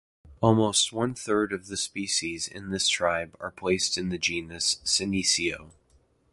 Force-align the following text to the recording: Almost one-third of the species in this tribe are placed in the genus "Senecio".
Almost 0.41 0.91
one-third 0.91 1.53
of 1.53 1.67
the 1.67 1.77
species 1.77 2.47
in 2.47 2.71
this 2.71 2.87
tribe 2.87 3.35
are 3.39 3.51
placed 3.51 3.99
in 3.99 4.09
the 4.09 4.17
genus 4.17 4.77
"Senecio". 4.83 5.73